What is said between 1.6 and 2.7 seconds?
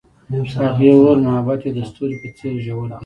یې د ستوري په څېر